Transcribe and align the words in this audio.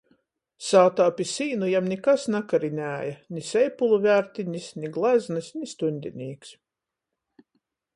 Sātā 0.67 1.05
pi 1.19 1.25
sīnu 1.31 1.69
jam 1.73 1.89
nikas 1.91 2.25
nakarinēja— 2.37 3.13
ni 3.37 3.45
seipulu 3.53 4.03
viertinis, 4.09 4.75
ni 4.83 4.93
gleznys, 4.99 5.55
ni 5.61 5.75
stuņdinīks. 5.77 6.61